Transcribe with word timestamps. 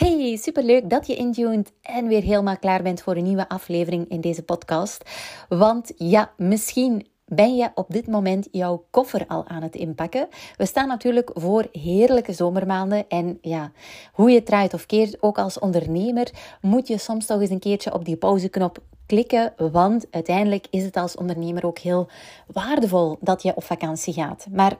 Hey, 0.00 0.36
superleuk 0.36 0.90
dat 0.90 1.06
je 1.06 1.16
intuned 1.16 1.72
en 1.82 2.06
weer 2.06 2.22
helemaal 2.22 2.58
klaar 2.58 2.82
bent 2.82 3.02
voor 3.02 3.16
een 3.16 3.24
nieuwe 3.24 3.48
aflevering 3.48 4.08
in 4.08 4.20
deze 4.20 4.42
podcast. 4.42 5.10
Want 5.48 5.92
ja, 5.96 6.32
misschien 6.36 7.06
ben 7.24 7.56
je 7.56 7.70
op 7.74 7.86
dit 7.88 8.06
moment 8.06 8.48
jouw 8.50 8.86
koffer 8.90 9.24
al 9.26 9.46
aan 9.46 9.62
het 9.62 9.74
inpakken? 9.74 10.28
We 10.56 10.66
staan 10.66 10.88
natuurlijk 10.88 11.30
voor 11.34 11.68
heerlijke 11.72 12.32
zomermaanden. 12.32 13.08
En 13.08 13.38
ja, 13.40 13.72
hoe 14.12 14.30
je 14.30 14.42
draait 14.42 14.74
of 14.74 14.86
keert, 14.86 15.22
ook 15.22 15.38
als 15.38 15.58
ondernemer, 15.58 16.30
moet 16.60 16.88
je 16.88 16.98
soms 16.98 17.26
toch 17.26 17.40
eens 17.40 17.50
een 17.50 17.58
keertje 17.58 17.94
op 17.94 18.04
die 18.04 18.16
pauzeknop 18.16 18.82
klikken. 19.06 19.52
Want 19.72 20.06
uiteindelijk 20.10 20.66
is 20.70 20.84
het 20.84 20.96
als 20.96 21.16
ondernemer 21.16 21.66
ook 21.66 21.78
heel 21.78 22.08
waardevol 22.46 23.16
dat 23.20 23.42
je 23.42 23.56
op 23.56 23.64
vakantie 23.64 24.12
gaat. 24.12 24.46
Maar 24.50 24.78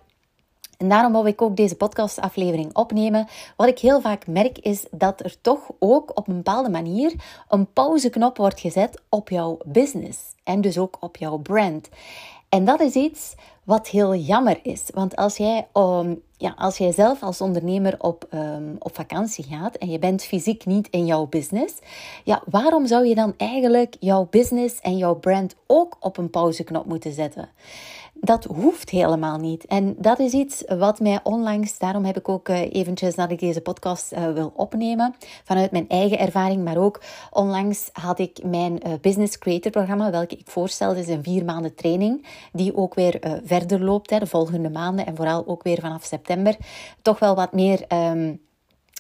en 0.80 0.89
daarom 0.89 1.12
wil 1.12 1.27
ik 1.27 1.43
ook 1.43 1.57
deze 1.57 1.77
podcastaflevering 1.77 2.77
opnemen. 2.77 3.29
Wat 3.57 3.68
ik 3.68 3.79
heel 3.79 4.01
vaak 4.01 4.27
merk 4.27 4.59
is 4.59 4.85
dat 4.91 5.24
er 5.24 5.41
toch 5.41 5.71
ook 5.79 6.18
op 6.18 6.29
een 6.29 6.37
bepaalde 6.37 6.68
manier 6.68 7.13
een 7.49 7.73
pauzeknop 7.73 8.37
wordt 8.37 8.60
gezet 8.60 9.01
op 9.09 9.29
jouw 9.29 9.59
business 9.65 10.19
en 10.45 10.60
dus 10.60 10.79
ook 10.79 10.96
op 11.01 11.16
jouw 11.16 11.37
brand. 11.37 11.88
En 12.49 12.65
dat 12.65 12.80
is 12.80 12.95
iets 12.95 13.35
wat 13.65 13.88
heel 13.88 14.15
jammer 14.15 14.59
is. 14.63 14.82
Want 14.95 15.16
als 15.16 15.37
jij, 15.37 15.66
um, 15.74 16.23
ja, 16.37 16.54
als 16.57 16.79
jij 16.79 16.93
zelf 16.93 17.23
als 17.23 17.41
ondernemer 17.41 17.95
op, 17.99 18.26
um, 18.35 18.76
op 18.79 18.95
vakantie 18.95 19.45
gaat 19.45 19.76
en 19.76 19.91
je 19.91 19.99
bent 19.99 20.24
fysiek 20.24 20.66
niet 20.66 20.88
in 20.91 21.07
jouw 21.07 21.26
business, 21.26 21.74
ja, 22.24 22.43
waarom 22.47 22.87
zou 22.87 23.07
je 23.07 23.15
dan 23.15 23.35
eigenlijk 23.37 23.97
jouw 23.99 24.26
business 24.30 24.80
en 24.80 24.97
jouw 24.97 25.15
brand 25.15 25.57
ook 25.66 25.97
op 26.01 26.16
een 26.16 26.30
pauzeknop 26.30 26.87
moeten 26.87 27.13
zetten? 27.13 27.49
Dat 28.21 28.45
hoeft 28.45 28.90
helemaal 28.90 29.38
niet. 29.38 29.65
En 29.65 29.95
dat 29.99 30.18
is 30.18 30.32
iets 30.32 30.63
wat 30.66 31.01
mij 31.01 31.21
onlangs, 31.23 31.79
daarom 31.79 32.04
heb 32.04 32.16
ik 32.16 32.29
ook 32.29 32.49
uh, 32.49 32.74
eventjes 32.74 33.15
dat 33.15 33.30
ik 33.30 33.38
deze 33.38 33.60
podcast 33.60 34.13
uh, 34.13 34.32
wil 34.32 34.52
opnemen, 34.57 35.15
vanuit 35.45 35.71
mijn 35.71 35.88
eigen 35.88 36.18
ervaring, 36.18 36.65
maar 36.65 36.76
ook 36.76 37.01
onlangs 37.30 37.88
had 37.93 38.18
ik 38.18 38.45
mijn 38.45 38.80
uh, 38.87 38.93
Business 39.01 39.38
Creator 39.38 39.71
programma, 39.71 40.10
welke 40.10 40.37
ik 40.37 40.48
voorstelde, 40.51 41.01
is 41.01 41.09
een 41.09 41.23
vier 41.23 41.45
maanden 41.45 41.74
training, 41.74 42.26
die 42.52 42.76
ook 42.76 42.95
weer 42.95 43.41
verder 43.45 43.85
loopt, 43.85 44.09
de 44.09 44.26
volgende 44.26 44.71
maanden 44.71 45.07
en 45.07 45.16
vooral 45.16 45.46
ook 45.46 45.63
weer 45.63 45.80
vanaf 45.80 46.04
september, 46.04 46.57
toch 47.02 47.18
wel 47.18 47.35
wat 47.35 47.52
meer... 47.52 47.85
Um, 47.88 48.41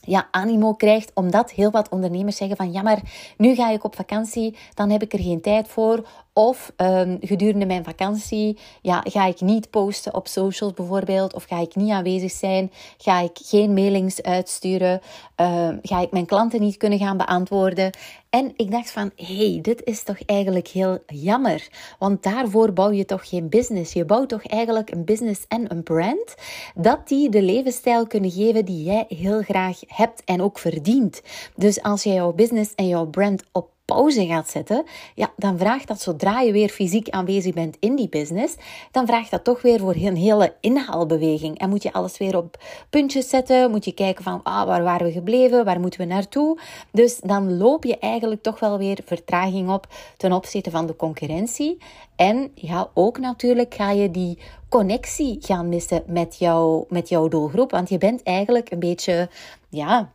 ja, 0.02 0.28
animo 0.30 0.74
krijgt, 0.74 1.10
omdat 1.14 1.50
heel 1.50 1.70
wat 1.70 1.88
ondernemers 1.88 2.36
zeggen 2.36 2.56
van 2.56 2.72
ja, 2.72 2.82
maar 2.82 3.00
nu 3.36 3.54
ga 3.54 3.70
ik 3.70 3.84
op 3.84 3.96
vakantie, 3.96 4.56
dan 4.74 4.90
heb 4.90 5.02
ik 5.02 5.12
er 5.12 5.18
geen 5.18 5.40
tijd 5.40 5.68
voor. 5.68 6.06
Of 6.32 6.72
um, 6.76 7.18
gedurende 7.20 7.66
mijn 7.66 7.84
vakantie 7.84 8.58
ja, 8.82 9.04
ga 9.04 9.26
ik 9.26 9.40
niet 9.40 9.70
posten 9.70 10.14
op 10.14 10.28
socials 10.28 10.72
bijvoorbeeld, 10.72 11.34
of 11.34 11.44
ga 11.44 11.60
ik 11.60 11.74
niet 11.74 11.90
aanwezig 11.90 12.30
zijn, 12.30 12.72
ga 12.98 13.20
ik 13.20 13.38
geen 13.42 13.74
mailings 13.74 14.22
uitsturen, 14.22 15.00
uh, 15.40 15.68
ga 15.82 16.00
ik 16.00 16.10
mijn 16.10 16.26
klanten 16.26 16.60
niet 16.60 16.76
kunnen 16.76 16.98
gaan 16.98 17.16
beantwoorden. 17.16 17.90
En 18.30 18.52
ik 18.56 18.70
dacht 18.70 18.90
van, 18.90 19.10
hey, 19.16 19.58
dit 19.62 19.84
is 19.84 20.02
toch 20.02 20.18
eigenlijk 20.26 20.68
heel 20.68 20.98
jammer, 21.06 21.68
want 21.98 22.22
daarvoor 22.22 22.72
bouw 22.72 22.90
je 22.90 23.04
toch 23.04 23.28
geen 23.28 23.48
business. 23.48 23.92
Je 23.92 24.04
bouwt 24.04 24.28
toch 24.28 24.46
eigenlijk 24.46 24.90
een 24.90 25.04
business 25.04 25.44
en 25.48 25.70
een 25.70 25.82
brand, 25.82 26.34
dat 26.74 27.08
die 27.08 27.28
de 27.28 27.42
levensstijl 27.42 28.06
kunnen 28.06 28.30
geven 28.30 28.64
die 28.64 28.84
jij 28.84 29.04
heel 29.08 29.42
graag 29.42 29.78
hebt 29.86 30.24
en 30.24 30.42
ook 30.42 30.58
verdient. 30.58 31.22
Dus 31.56 31.82
als 31.82 32.02
jij 32.02 32.14
jouw 32.14 32.32
business 32.32 32.74
en 32.74 32.88
jouw 32.88 33.06
brand 33.06 33.42
op 33.52 33.70
pauze 33.94 34.26
gaat 34.26 34.50
zetten, 34.50 34.84
ja, 35.14 35.32
dan 35.36 35.58
vraagt 35.58 35.88
dat 35.88 36.00
zodra 36.00 36.40
je 36.40 36.52
weer 36.52 36.68
fysiek 36.68 37.08
aanwezig 37.08 37.54
bent 37.54 37.76
in 37.80 37.96
die 37.96 38.08
business, 38.08 38.56
dan 38.90 39.06
vraagt 39.06 39.30
dat 39.30 39.44
toch 39.44 39.62
weer 39.62 39.78
voor 39.78 39.94
een 39.94 40.16
hele 40.16 40.54
inhaalbeweging. 40.60 41.58
En 41.58 41.68
moet 41.68 41.82
je 41.82 41.92
alles 41.92 42.18
weer 42.18 42.36
op 42.36 42.62
puntjes 42.90 43.28
zetten, 43.28 43.70
moet 43.70 43.84
je 43.84 43.92
kijken 43.92 44.24
van 44.24 44.40
ah, 44.42 44.66
waar 44.66 44.82
waren 44.82 45.06
we 45.06 45.12
gebleven, 45.12 45.64
waar 45.64 45.80
moeten 45.80 46.00
we 46.00 46.06
naartoe. 46.06 46.58
Dus 46.92 47.20
dan 47.20 47.56
loop 47.56 47.84
je 47.84 47.98
eigenlijk 47.98 48.42
toch 48.42 48.60
wel 48.60 48.78
weer 48.78 48.98
vertraging 49.04 49.70
op 49.70 49.86
ten 50.16 50.32
opzichte 50.32 50.70
van 50.70 50.86
de 50.86 50.96
concurrentie. 50.96 51.78
En 52.16 52.50
ja, 52.54 52.90
ook 52.94 53.18
natuurlijk 53.18 53.74
ga 53.74 53.90
je 53.90 54.10
die 54.10 54.38
connectie 54.68 55.36
gaan 55.40 55.68
missen 55.68 56.02
met, 56.06 56.38
jou, 56.38 56.84
met 56.88 57.08
jouw 57.08 57.28
doelgroep, 57.28 57.70
want 57.70 57.88
je 57.88 57.98
bent 57.98 58.22
eigenlijk 58.22 58.70
een 58.70 58.78
beetje, 58.78 59.28
ja, 59.68 60.12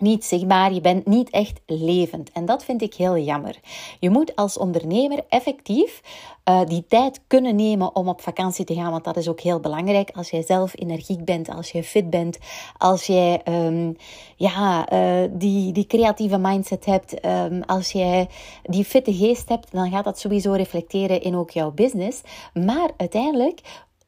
niet 0.00 0.24
zichtbaar, 0.24 0.72
je 0.72 0.80
bent 0.80 1.06
niet 1.06 1.30
echt 1.30 1.60
levend. 1.66 2.30
En 2.32 2.44
dat 2.44 2.64
vind 2.64 2.82
ik 2.82 2.94
heel 2.94 3.18
jammer. 3.18 3.56
Je 4.00 4.10
moet 4.10 4.36
als 4.36 4.58
ondernemer 4.58 5.24
effectief 5.28 6.02
uh, 6.44 6.60
die 6.64 6.84
tijd 6.88 7.20
kunnen 7.26 7.56
nemen 7.56 7.96
om 7.96 8.08
op 8.08 8.20
vakantie 8.20 8.64
te 8.64 8.74
gaan, 8.74 8.90
want 8.90 9.04
dat 9.04 9.16
is 9.16 9.28
ook 9.28 9.40
heel 9.40 9.60
belangrijk. 9.60 10.10
Als 10.10 10.30
jij 10.30 10.42
zelf 10.42 10.72
energiek 10.78 11.24
bent, 11.24 11.48
als 11.48 11.70
je 11.70 11.82
fit 11.82 12.10
bent, 12.10 12.38
als 12.78 13.06
jij 13.06 13.40
um, 13.48 13.96
ja, 14.36 14.92
uh, 14.92 15.28
die, 15.30 15.72
die 15.72 15.86
creatieve 15.86 16.38
mindset 16.38 16.84
hebt, 16.84 17.24
um, 17.26 17.62
als 17.66 17.92
jij 17.92 18.28
die 18.62 18.84
fitte 18.84 19.14
geest 19.14 19.48
hebt, 19.48 19.72
dan 19.72 19.90
gaat 19.90 20.04
dat 20.04 20.18
sowieso 20.18 20.52
reflecteren 20.52 21.22
in 21.22 21.36
ook 21.36 21.50
jouw 21.50 21.70
business. 21.70 22.20
Maar 22.54 22.90
uiteindelijk, 22.96 23.60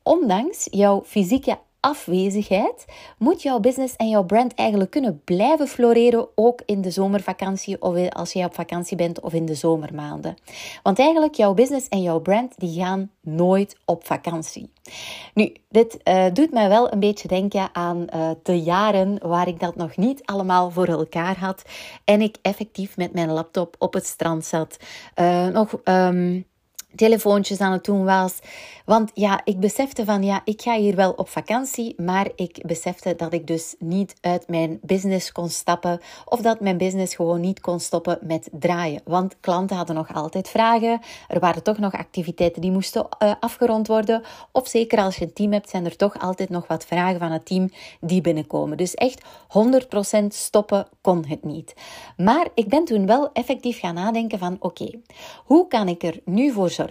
ondanks 0.03 0.69
jouw 0.71 1.03
fysieke 1.05 1.59
afwezigheid 1.83 2.85
moet 3.19 3.43
jouw 3.43 3.61
business 3.61 3.97
en 3.97 4.09
jouw 4.09 4.25
brand 4.25 4.55
eigenlijk 4.55 4.91
kunnen 4.91 5.21
blijven 5.25 5.69
floreren, 5.69 6.29
ook 6.35 6.63
in 6.67 6.81
de 6.81 6.91
zomervakantie 6.91 7.83
of 7.83 8.09
als 8.09 8.33
jij 8.33 8.45
op 8.45 8.55
vakantie 8.55 8.97
bent 8.97 9.21
of 9.21 9.33
in 9.33 9.47
de 9.47 9.55
zomermaanden. 9.55 10.37
Want 10.83 10.99
eigenlijk 10.99 11.35
jouw 11.35 11.55
business 11.55 11.89
en 11.89 12.03
jouw 12.03 12.21
brand 12.21 12.55
die 12.57 12.81
gaan 12.81 13.11
nooit 13.21 13.77
op 13.85 14.07
vakantie. 14.07 14.73
Nu, 15.35 15.53
dit 15.69 15.99
uh, 16.05 16.25
doet 16.33 16.53
mij 16.53 16.69
wel 16.69 16.93
een 16.93 17.01
beetje 17.01 17.29
denken 17.29 17.69
aan 17.73 18.07
uh, 18.15 18.31
de 18.43 18.63
jaren 18.63 19.29
waar 19.29 19.49
ik 19.49 19.61
dat 19.61 19.77
nog 19.77 19.97
niet 19.97 20.25
allemaal 20.25 20.71
voor 20.71 20.87
elkaar 20.87 21.39
had 21.39 21.63
en 22.05 22.21
ik 22.21 22.37
effectief 22.43 22.97
met 22.97 23.13
mijn 23.13 23.31
laptop 23.31 23.77
op 23.79 23.95
het 23.95 24.07
strand 24.07 24.45
zat. 24.45 24.77
Nog 25.53 25.81
um, 25.85 26.47
telefoontjes 26.95 27.61
aan 27.61 27.73
het 27.73 27.85
doen 27.85 28.05
was. 28.05 28.39
Want 28.85 29.11
ja, 29.15 29.41
ik 29.45 29.61
besefte 29.61 30.05
van 30.05 30.23
ja, 30.23 30.41
ik 30.45 30.63
ga 30.63 30.77
hier 30.77 30.97
wel 30.97 31.13
op 31.13 31.29
vakantie, 31.29 31.95
maar 32.03 32.29
ik 32.37 32.63
besefte 32.67 33.15
dat 33.17 33.33
ik 33.33 33.47
dus 33.47 33.75
niet 33.79 34.15
uit 34.21 34.49
mijn 34.49 34.79
business 34.83 35.33
kon 35.33 35.49
stappen 35.49 36.01
of 36.25 36.41
dat 36.41 36.61
mijn 36.61 36.77
business 36.77 37.15
gewoon 37.15 37.41
niet 37.41 37.61
kon 37.61 37.81
stoppen 37.81 38.19
met 38.23 38.49
draaien. 38.53 39.01
Want 39.05 39.37
klanten 39.41 39.77
hadden 39.77 39.95
nog 39.95 40.15
altijd 40.15 40.49
vragen, 40.49 41.01
er 41.29 41.41
waren 41.41 41.63
toch 41.63 41.79
nog 41.79 41.93
activiteiten 41.93 42.63
die 42.63 42.71
moesten 42.71 43.07
uh, 43.23 43.33
afgerond 43.41 43.87
worden. 43.87 44.23
Of 44.53 44.69
zeker 44.69 44.99
als 44.99 45.17
je 45.17 45.25
een 45.25 45.33
team 45.33 45.53
hebt, 45.53 45.71
zijn 45.71 45.85
er 45.85 45.97
toch 45.97 46.19
altijd 46.19 46.49
nog 46.49 46.67
wat 46.67 46.85
vragen 46.85 47.19
van 47.19 47.31
het 47.31 47.47
team 47.47 47.71
die 48.01 48.21
binnenkomen. 48.21 48.77
Dus 48.77 48.95
echt 48.95 49.23
100% 50.23 50.27
stoppen 50.29 50.87
kon 51.01 51.25
het 51.29 51.45
niet. 51.45 51.75
Maar 52.17 52.49
ik 52.55 52.69
ben 52.69 52.85
toen 52.85 53.07
wel 53.07 53.33
effectief 53.33 53.81
gaan 53.81 53.95
nadenken 53.95 54.39
van 54.39 54.57
oké, 54.59 54.91
hoe 55.45 55.69
kan 55.69 55.89
ik 55.89 56.03
er 56.03 56.21
nu 56.25 56.53
voor 56.53 56.71
zorgen 56.71 56.82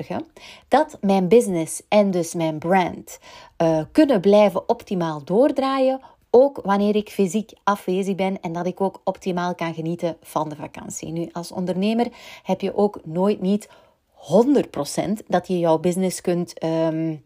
dat 0.68 0.98
mijn 1.02 1.28
business 1.28 1.82
en 1.88 2.12
dus 2.12 2.34
mijn 2.34 2.58
brand 2.58 3.20
uh, 3.62 3.82
kunnen 3.92 4.22
blijven 4.22 4.70
optimaal 4.70 5.24
doordraaien. 5.24 6.00
Ook 6.30 6.60
wanneer 6.64 6.96
ik 6.96 7.10
fysiek 7.10 7.52
afwezig 7.64 8.16
ben 8.16 8.42
en 8.42 8.54
dat 8.54 8.66
ik 8.66 8.82
ook 8.82 9.02
optimaal 9.04 9.56
kan 9.56 9.74
genieten 9.74 10.18
van 10.22 10.50
de 10.50 10.56
vakantie. 10.56 11.12
Nu, 11.12 11.30
als 11.32 11.52
ondernemer 11.52 12.08
heb 12.44 12.62
je 12.62 12.76
ook 12.76 13.00
nooit 13.04 13.42
niet 13.42 13.70
100% 14.16 15.26
dat 15.28 15.48
je 15.48 15.60
jouw 15.60 15.80
business 15.80 16.22
kunt. 16.22 16.64
Um, 16.64 17.24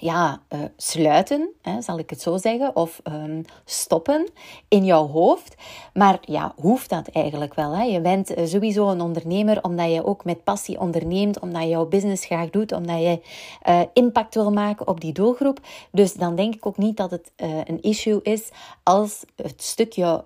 ja, 0.00 0.40
uh, 0.48 0.60
sluiten, 0.76 1.50
hè, 1.62 1.82
zal 1.82 1.98
ik 1.98 2.10
het 2.10 2.20
zo 2.20 2.36
zeggen, 2.36 2.76
of 2.76 3.00
um, 3.04 3.44
stoppen 3.64 4.28
in 4.68 4.84
jouw 4.84 5.06
hoofd. 5.06 5.54
Maar 5.94 6.18
ja, 6.20 6.52
hoeft 6.56 6.90
dat 6.90 7.08
eigenlijk 7.08 7.54
wel? 7.54 7.76
Hè? 7.76 7.82
Je 7.82 8.00
bent 8.00 8.34
eh, 8.34 8.46
sowieso 8.46 8.88
een 8.88 9.00
ondernemer 9.00 9.62
omdat 9.62 9.92
je 9.92 10.04
ook 10.04 10.24
met 10.24 10.44
passie 10.44 10.80
onderneemt, 10.80 11.38
omdat 11.38 11.62
je 11.62 11.68
jouw 11.68 11.86
business 11.86 12.24
graag 12.24 12.50
doet, 12.50 12.72
omdat 12.72 12.98
je 12.98 13.20
uh, 13.68 13.80
impact 13.92 14.34
wil 14.34 14.52
maken 14.52 14.88
op 14.88 15.00
die 15.00 15.12
doelgroep. 15.12 15.60
Dus 15.92 16.14
dan 16.14 16.34
denk 16.34 16.54
ik 16.54 16.66
ook 16.66 16.76
niet 16.76 16.96
dat 16.96 17.10
het 17.10 17.32
een 17.36 17.82
issue 17.82 18.20
is 18.22 18.48
als 18.82 19.24
het 19.36 19.62
stukje 19.62 20.24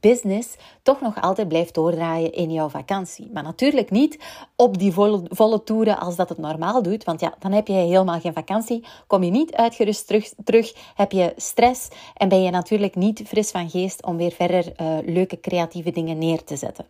business 0.00 0.56
toch 0.82 1.00
nog 1.00 1.20
altijd 1.20 1.48
blijft 1.48 1.74
doordraaien 1.74 2.32
in 2.32 2.52
jouw 2.52 2.68
vakantie. 2.68 3.30
Maar 3.32 3.42
natuurlijk 3.42 3.90
niet 3.90 4.18
op 4.56 4.78
die 4.78 4.92
volle, 4.92 5.22
volle 5.28 5.62
toeren 5.62 5.98
als 5.98 6.16
dat 6.16 6.28
het 6.28 6.38
normaal 6.38 6.82
doet, 6.82 7.04
want 7.04 7.20
ja, 7.20 7.34
dan 7.38 7.52
heb 7.52 7.66
je 7.66 7.72
helemaal 7.72 8.20
geen 8.20 8.32
vakantie 8.32 8.84
Kom 9.06 9.22
je 9.22 9.30
niet 9.30 9.54
uitgerust 9.54 10.06
terug, 10.06 10.32
terug 10.44 10.72
heb 10.94 11.12
je 11.12 11.32
stress 11.36 11.88
en 12.14 12.28
ben 12.28 12.42
je 12.42 12.50
natuurlijk 12.50 12.94
niet 12.94 13.22
fris 13.26 13.50
van 13.50 13.70
geest 13.70 14.04
om 14.04 14.16
weer 14.16 14.32
verder 14.32 14.72
uh, 14.80 14.98
leuke 15.04 15.40
creatieve 15.40 15.90
dingen 15.90 16.18
neer 16.18 16.44
te 16.44 16.56
zetten. 16.56 16.86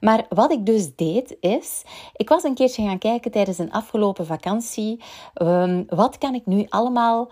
Maar 0.00 0.26
wat 0.28 0.52
ik 0.52 0.66
dus 0.66 0.96
deed 0.96 1.36
is, 1.40 1.82
ik 2.16 2.28
was 2.28 2.42
een 2.42 2.54
keertje 2.54 2.86
gaan 2.86 2.98
kijken 2.98 3.30
tijdens 3.30 3.58
een 3.58 3.72
afgelopen 3.72 4.26
vakantie, 4.26 5.00
um, 5.42 5.84
wat 5.88 6.18
kan 6.18 6.34
ik 6.34 6.46
nu 6.46 6.66
allemaal 6.68 7.30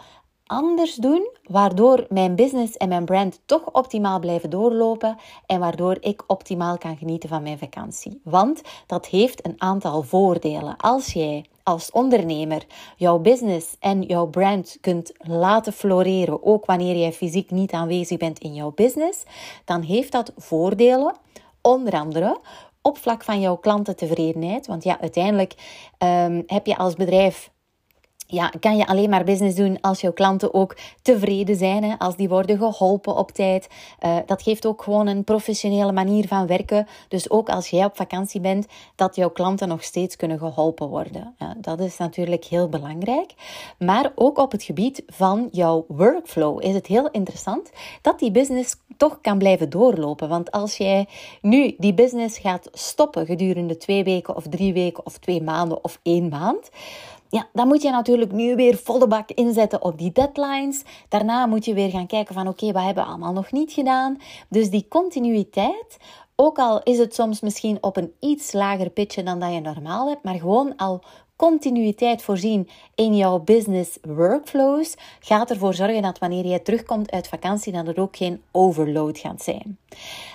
anders 0.50 0.94
doen, 0.94 1.30
waardoor 1.42 2.06
mijn 2.08 2.34
business 2.34 2.76
en 2.76 2.88
mijn 2.88 3.04
brand 3.04 3.40
toch 3.46 3.72
optimaal 3.72 4.18
blijven 4.18 4.50
doorlopen 4.50 5.16
en 5.46 5.60
waardoor 5.60 5.96
ik 6.00 6.22
optimaal 6.26 6.78
kan 6.78 6.96
genieten 6.96 7.28
van 7.28 7.42
mijn 7.42 7.58
vakantie. 7.58 8.20
Want 8.24 8.62
dat 8.86 9.06
heeft 9.06 9.46
een 9.46 9.54
aantal 9.62 10.02
voordelen. 10.02 10.76
Als 10.76 11.12
jij 11.12 11.44
als 11.70 11.90
ondernemer 11.90 12.66
jouw 12.96 13.18
business 13.18 13.76
en 13.80 14.02
jouw 14.02 14.26
brand 14.26 14.78
kunt 14.80 15.12
laten 15.18 15.72
floreren, 15.72 16.44
ook 16.44 16.66
wanneer 16.66 16.96
jij 16.96 17.12
fysiek 17.12 17.50
niet 17.50 17.72
aanwezig 17.72 18.18
bent 18.18 18.38
in 18.38 18.54
jouw 18.54 18.72
business, 18.74 19.22
dan 19.64 19.82
heeft 19.82 20.12
dat 20.12 20.32
voordelen. 20.36 21.16
Onder 21.62 21.92
andere 21.92 22.40
op 22.82 22.98
vlak 22.98 23.24
van 23.24 23.40
jouw 23.40 23.56
klantentevredenheid. 23.56 24.66
Want 24.66 24.84
ja, 24.84 25.00
uiteindelijk 25.00 25.54
um, 25.98 26.42
heb 26.46 26.66
je 26.66 26.76
als 26.76 26.94
bedrijf 26.94 27.50
ja, 28.30 28.52
kan 28.60 28.76
je 28.76 28.86
alleen 28.86 29.10
maar 29.10 29.24
business 29.24 29.56
doen 29.56 29.80
als 29.80 30.00
jouw 30.00 30.12
klanten 30.12 30.54
ook 30.54 30.76
tevreden 31.02 31.56
zijn, 31.56 31.84
hè, 31.84 31.94
als 31.98 32.16
die 32.16 32.28
worden 32.28 32.58
geholpen 32.58 33.16
op 33.16 33.30
tijd. 33.30 33.68
Uh, 34.02 34.16
dat 34.26 34.42
geeft 34.42 34.66
ook 34.66 34.82
gewoon 34.82 35.06
een 35.06 35.24
professionele 35.24 35.92
manier 35.92 36.28
van 36.28 36.46
werken. 36.46 36.86
Dus 37.08 37.30
ook 37.30 37.48
als 37.48 37.68
jij 37.68 37.84
op 37.84 37.96
vakantie 37.96 38.40
bent, 38.40 38.66
dat 38.94 39.16
jouw 39.16 39.30
klanten 39.30 39.68
nog 39.68 39.84
steeds 39.84 40.16
kunnen 40.16 40.38
geholpen 40.38 40.88
worden. 40.88 41.34
Dat 41.56 41.80
is 41.80 41.96
natuurlijk 41.96 42.44
heel 42.44 42.68
belangrijk. 42.68 43.34
Maar 43.78 44.12
ook 44.14 44.38
op 44.38 44.52
het 44.52 44.62
gebied 44.62 45.02
van 45.06 45.48
jouw 45.50 45.84
workflow 45.88 46.64
is 46.64 46.74
het 46.74 46.86
heel 46.86 47.10
interessant 47.10 47.70
dat 48.02 48.18
die 48.18 48.30
business 48.30 48.76
toch 48.96 49.18
kan 49.20 49.38
blijven 49.38 49.70
doorlopen. 49.70 50.28
Want 50.28 50.50
als 50.50 50.76
jij 50.76 51.06
nu 51.40 51.74
die 51.78 51.94
business 51.94 52.38
gaat 52.38 52.68
stoppen 52.72 53.26
gedurende 53.26 53.76
twee 53.76 54.04
weken 54.04 54.36
of 54.36 54.48
drie 54.48 54.72
weken 54.72 55.06
of 55.06 55.18
twee 55.18 55.42
maanden 55.42 55.84
of 55.84 55.98
één 56.02 56.28
maand 56.28 56.70
ja, 57.30 57.48
dan 57.52 57.68
moet 57.68 57.82
je 57.82 57.90
natuurlijk 57.90 58.32
nu 58.32 58.56
weer 58.56 58.76
volle 58.76 59.06
bak 59.06 59.30
inzetten 59.30 59.82
op 59.82 59.98
die 59.98 60.12
deadlines. 60.12 60.82
Daarna 61.08 61.46
moet 61.46 61.64
je 61.64 61.74
weer 61.74 61.90
gaan 61.90 62.06
kijken 62.06 62.34
van 62.34 62.48
oké, 62.48 62.72
wat 62.72 62.84
hebben 62.84 63.04
we 63.04 63.10
allemaal 63.10 63.32
nog 63.32 63.52
niet 63.52 63.72
gedaan? 63.72 64.18
Dus 64.48 64.70
die 64.70 64.86
continuïteit, 64.88 65.96
ook 66.36 66.58
al 66.58 66.82
is 66.82 66.98
het 66.98 67.14
soms 67.14 67.40
misschien 67.40 67.78
op 67.80 67.96
een 67.96 68.12
iets 68.20 68.52
lager 68.52 68.90
pitje 68.90 69.22
dan 69.22 69.40
dat 69.40 69.52
je 69.52 69.60
normaal 69.60 70.08
hebt, 70.08 70.24
maar 70.24 70.34
gewoon 70.38 70.76
al 70.76 71.02
continuïteit 71.40 72.22
voorzien 72.22 72.68
in 72.94 73.16
jouw 73.16 73.38
business 73.38 73.98
workflows 74.02 74.94
gaat 75.20 75.50
ervoor 75.50 75.74
zorgen 75.74 76.02
dat 76.02 76.18
wanneer 76.18 76.46
je 76.46 76.62
terugkomt 76.62 77.10
uit 77.10 77.28
vakantie, 77.28 77.72
dat 77.72 77.88
er 77.88 78.00
ook 78.00 78.16
geen 78.16 78.42
overload 78.50 79.18
gaat 79.18 79.42
zijn. 79.42 79.78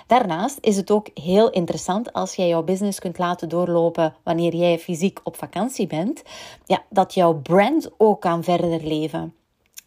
Daarnaast 0.06 0.58
is 0.60 0.76
het 0.76 0.90
ook 0.90 1.08
heel 1.14 1.50
interessant 1.50 2.12
als 2.12 2.34
jij 2.34 2.48
jouw 2.48 2.62
business 2.62 2.98
kunt 2.98 3.18
laten 3.18 3.48
doorlopen 3.48 4.14
wanneer 4.22 4.54
jij 4.54 4.78
fysiek 4.78 5.20
op 5.22 5.36
vakantie 5.36 5.86
bent, 5.86 6.22
ja, 6.64 6.84
dat 6.90 7.14
jouw 7.14 7.34
brand 7.34 7.90
ook 7.96 8.20
kan 8.20 8.44
verder 8.44 8.80
leven. 8.82 9.34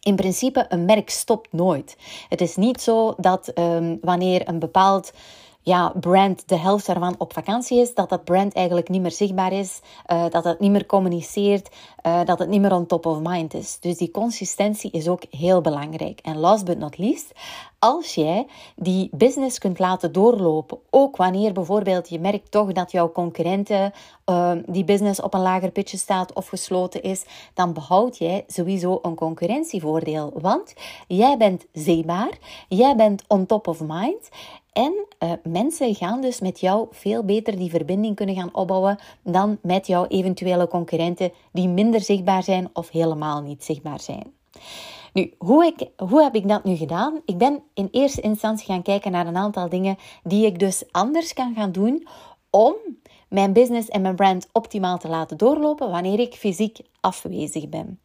In 0.02 0.16
principe, 0.16 0.66
een 0.68 0.84
merk 0.84 1.10
stopt 1.10 1.52
nooit. 1.52 1.96
Het 2.28 2.40
is 2.40 2.56
niet 2.56 2.80
zo 2.80 3.14
dat 3.16 3.52
um, 3.58 3.98
wanneer 4.02 4.48
een 4.48 4.58
bepaald 4.58 5.12
ja, 5.62 5.92
brand 6.00 6.48
de 6.48 6.56
helft 6.56 6.86
daarvan 6.86 7.14
op 7.18 7.32
vakantie 7.32 7.80
is, 7.80 7.94
dat 7.94 8.08
dat 8.08 8.24
brand 8.24 8.54
eigenlijk 8.54 8.88
niet 8.88 9.02
meer 9.02 9.10
zichtbaar 9.10 9.52
is, 9.52 9.80
uh, 10.12 10.24
dat 10.30 10.44
het 10.44 10.60
niet 10.60 10.70
meer 10.70 10.86
communiceert, 10.86 11.68
uh, 12.06 12.24
dat 12.24 12.38
het 12.38 12.48
niet 12.48 12.60
meer 12.60 12.74
on 12.74 12.86
top 12.86 13.06
of 13.06 13.18
mind 13.22 13.54
is. 13.54 13.78
Dus 13.80 13.96
die 13.96 14.10
consistentie 14.10 14.90
is 14.90 15.08
ook 15.08 15.22
heel 15.30 15.60
belangrijk. 15.60 16.20
En 16.22 16.38
last 16.38 16.64
but 16.64 16.78
not 16.78 16.98
least, 16.98 17.32
als 17.78 18.14
jij 18.14 18.46
die 18.76 19.08
business 19.12 19.58
kunt 19.58 19.78
laten 19.78 20.12
doorlopen, 20.12 20.78
ook 20.90 21.16
wanneer 21.16 21.52
bijvoorbeeld 21.52 22.08
je 22.08 22.20
merkt 22.20 22.50
toch 22.50 22.72
dat 22.72 22.90
jouw 22.90 23.12
concurrenten 23.12 23.92
uh, 24.26 24.52
die 24.66 24.84
business 24.84 25.20
op 25.20 25.34
een 25.34 25.40
lager 25.40 25.70
pitje 25.70 25.96
staat 25.96 26.32
of 26.32 26.48
gesloten 26.48 27.02
is, 27.02 27.24
dan 27.54 27.72
behoud 27.72 28.18
jij 28.18 28.44
sowieso 28.46 28.98
een 29.02 29.14
concurrentievoordeel. 29.14 30.32
Want 30.34 30.74
jij 31.06 31.36
bent 31.36 31.66
zichtbaar, 31.72 32.38
jij 32.68 32.96
bent 32.96 33.22
on 33.28 33.46
top 33.46 33.66
of 33.66 33.80
mind 33.80 34.28
en 34.72 35.06
uh, 35.18 35.32
mensen 35.42 35.94
gaan 35.94 36.20
dus 36.20 36.40
met 36.40 36.60
jou 36.60 36.86
veel 36.90 37.24
beter 37.24 37.56
die 37.56 37.70
verbinding 37.70 38.16
kunnen 38.16 38.34
gaan 38.34 38.54
opbouwen 38.54 38.98
dan 39.22 39.58
met 39.62 39.86
jouw 39.86 40.06
eventuele 40.06 40.68
concurrenten 40.68 41.32
die 41.52 41.68
minder 41.68 42.00
zichtbaar 42.00 42.42
zijn 42.42 42.70
of 42.72 42.90
helemaal 42.90 43.42
niet 43.42 43.64
zichtbaar 43.64 44.00
zijn. 44.00 44.32
Nu, 45.12 45.34
hoe, 45.38 45.64
ik, 45.64 45.88
hoe 45.96 46.22
heb 46.22 46.34
ik 46.34 46.48
dat 46.48 46.64
nu 46.64 46.76
gedaan? 46.76 47.20
Ik 47.24 47.38
ben 47.38 47.62
in 47.74 47.88
eerste 47.90 48.20
instantie 48.20 48.66
gaan 48.66 48.82
kijken 48.82 49.12
naar 49.12 49.26
een 49.26 49.36
aantal 49.36 49.68
dingen 49.68 49.96
die 50.22 50.46
ik 50.46 50.58
dus 50.58 50.84
anders 50.90 51.32
kan 51.32 51.54
gaan 51.54 51.72
doen 51.72 52.06
om 52.50 52.74
mijn 53.28 53.52
business 53.52 53.88
en 53.88 54.02
mijn 54.02 54.16
brand 54.16 54.48
optimaal 54.52 54.98
te 54.98 55.08
laten 55.08 55.36
doorlopen 55.36 55.90
wanneer 55.90 56.18
ik 56.18 56.34
fysiek 56.34 56.78
afwezig 57.00 57.68
ben. 57.68 58.00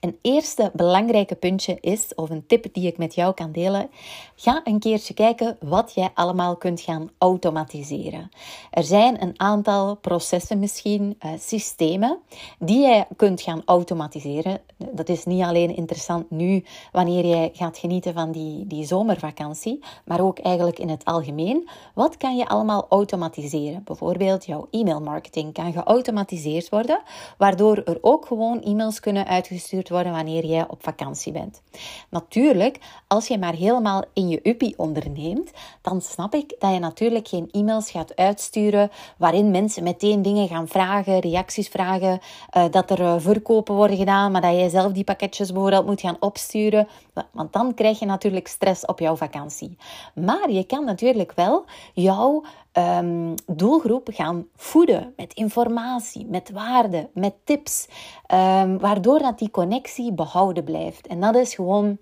Een 0.00 0.18
eerste 0.22 0.70
belangrijke 0.74 1.34
puntje 1.34 1.78
is, 1.80 2.14
of 2.14 2.30
een 2.30 2.46
tip 2.46 2.74
die 2.74 2.86
ik 2.86 2.98
met 2.98 3.14
jou 3.14 3.34
kan 3.34 3.52
delen, 3.52 3.90
ga 4.34 4.60
een 4.64 4.78
keertje 4.78 5.14
kijken 5.14 5.56
wat 5.60 5.92
jij 5.94 6.10
allemaal 6.14 6.56
kunt 6.56 6.80
gaan 6.80 7.10
automatiseren. 7.18 8.30
Er 8.70 8.84
zijn 8.84 9.22
een 9.22 9.34
aantal 9.36 9.96
processen 9.96 10.58
misschien, 10.58 11.18
uh, 11.24 11.30
systemen, 11.38 12.18
die 12.58 12.80
jij 12.80 13.06
kunt 13.16 13.40
gaan 13.40 13.62
automatiseren. 13.64 14.60
Dat 14.92 15.08
is 15.08 15.24
niet 15.24 15.42
alleen 15.42 15.76
interessant 15.76 16.30
nu, 16.30 16.64
wanneer 16.92 17.26
jij 17.26 17.50
gaat 17.52 17.78
genieten 17.78 18.14
van 18.14 18.32
die, 18.32 18.66
die 18.66 18.86
zomervakantie, 18.86 19.84
maar 20.04 20.20
ook 20.20 20.38
eigenlijk 20.38 20.78
in 20.78 20.88
het 20.88 21.04
algemeen. 21.04 21.68
Wat 21.94 22.16
kan 22.16 22.36
je 22.36 22.48
allemaal 22.48 22.86
automatiseren? 22.88 23.82
Bijvoorbeeld 23.84 24.46
jouw 24.46 24.68
e-mailmarketing 24.70 25.52
kan 25.52 25.72
geautomatiseerd 25.72 26.68
worden, 26.68 27.00
waardoor 27.38 27.76
er 27.76 27.98
ook 28.00 28.26
gewoon 28.26 28.62
e-mails 28.62 29.00
kunnen 29.00 29.26
uitgestuurd 29.26 29.88
worden 29.88 30.12
wanneer 30.12 30.46
jij 30.46 30.68
op 30.68 30.82
vakantie 30.82 31.32
bent. 31.32 31.62
Natuurlijk, 32.08 32.78
als 33.06 33.26
je 33.26 33.38
maar 33.38 33.54
helemaal 33.54 34.04
in 34.12 34.28
je 34.28 34.40
uppie 34.42 34.74
onderneemt, 34.76 35.50
dan 35.82 36.00
snap 36.00 36.34
ik 36.34 36.54
dat 36.58 36.72
je 36.72 36.78
natuurlijk 36.78 37.28
geen 37.28 37.48
e-mails 37.50 37.90
gaat 37.90 38.16
uitsturen 38.16 38.90
waarin 39.16 39.50
mensen 39.50 39.82
meteen 39.82 40.22
dingen 40.22 40.48
gaan 40.48 40.68
vragen, 40.68 41.18
reacties 41.18 41.68
vragen, 41.68 42.20
uh, 42.56 42.64
dat 42.70 42.90
er 42.90 43.00
uh, 43.00 43.14
verkopen 43.18 43.74
worden 43.74 43.96
gedaan, 43.96 44.32
maar 44.32 44.40
dat 44.40 44.54
jij 44.54 44.69
zelf 44.70 44.92
die 44.92 45.04
pakketjes 45.04 45.52
bijvoorbeeld 45.52 45.86
moet 45.86 46.00
gaan 46.00 46.16
opsturen. 46.20 46.88
Want 47.32 47.52
dan 47.52 47.74
krijg 47.74 47.98
je 47.98 48.06
natuurlijk 48.06 48.48
stress 48.48 48.84
op 48.84 48.98
jouw 48.98 49.16
vakantie. 49.16 49.76
Maar 50.14 50.50
je 50.50 50.64
kan 50.64 50.84
natuurlijk 50.84 51.32
wel 51.32 51.64
jouw 51.94 52.44
um, 52.72 53.34
doelgroep 53.46 54.08
gaan 54.12 54.46
voeden 54.56 55.12
met 55.16 55.34
informatie, 55.34 56.26
met 56.26 56.50
waarde, 56.50 57.08
met 57.14 57.34
tips, 57.44 57.88
um, 58.34 58.78
waardoor 58.78 59.18
dat 59.18 59.38
die 59.38 59.50
connectie 59.50 60.12
behouden 60.12 60.64
blijft. 60.64 61.06
En 61.06 61.20
dat 61.20 61.34
is 61.34 61.54
gewoon, 61.54 61.98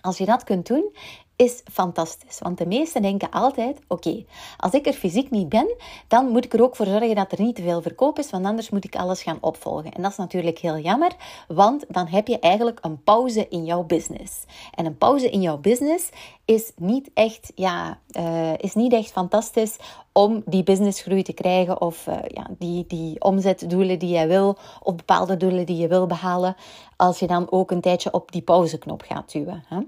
als 0.00 0.18
je 0.18 0.24
dat 0.24 0.44
kunt 0.44 0.66
doen, 0.66 0.92
is 1.36 1.62
fantastisch. 1.72 2.38
Want 2.38 2.58
de 2.58 2.66
meesten 2.66 3.02
denken 3.02 3.30
altijd: 3.30 3.78
oké, 3.88 4.24
als 4.56 4.72
ik 4.72 4.86
er 4.86 4.92
fysiek 4.92 5.30
niet 5.30 5.48
ben, 5.48 5.74
dan 6.08 6.28
moet 6.28 6.44
ik 6.44 6.52
er 6.52 6.62
ook 6.62 6.76
voor 6.76 6.86
zorgen 6.86 7.14
dat 7.14 7.32
er 7.32 7.40
niet 7.40 7.56
te 7.56 7.62
veel 7.62 7.82
verkoop 7.82 8.18
is, 8.18 8.30
want 8.30 8.44
anders 8.44 8.70
moet 8.70 8.84
ik 8.84 8.96
alles 8.96 9.22
gaan 9.22 9.38
opvolgen. 9.40 9.92
En 9.92 10.02
dat 10.02 10.10
is 10.10 10.16
natuurlijk 10.16 10.58
heel 10.58 10.78
jammer, 10.78 11.12
want 11.48 11.84
dan 11.88 12.06
heb 12.06 12.28
je 12.28 12.38
eigenlijk 12.38 12.78
een 12.82 13.02
pauze 13.02 13.48
in 13.48 13.64
jouw 13.64 13.82
business. 13.82 14.44
En 14.74 14.86
een 14.86 14.98
pauze 14.98 15.30
in 15.30 15.40
jouw 15.40 15.58
business 15.58 16.08
is 16.44 16.72
niet 16.76 17.10
echt, 17.14 17.52
ja, 17.54 17.98
uh, 18.18 18.52
is 18.56 18.74
niet 18.74 18.92
echt 18.92 19.10
fantastisch 19.10 19.76
om 20.12 20.42
die 20.46 20.62
businessgroei 20.62 21.22
te 21.22 21.32
krijgen 21.32 21.80
of 21.80 22.06
uh, 22.06 22.14
ja, 22.28 22.46
die, 22.58 22.84
die 22.86 23.20
omzetdoelen 23.22 23.98
die 23.98 24.18
je 24.18 24.26
wil 24.26 24.58
of 24.82 24.94
bepaalde 24.94 25.36
doelen 25.36 25.66
die 25.66 25.76
je 25.76 25.88
wil 25.88 26.06
behalen, 26.06 26.56
als 26.96 27.18
je 27.18 27.26
dan 27.26 27.50
ook 27.50 27.70
een 27.70 27.80
tijdje 27.80 28.12
op 28.12 28.32
die 28.32 28.42
pauzeknop 28.42 29.02
gaat 29.02 29.32
duwen. 29.32 29.64
Hè? 29.68 29.78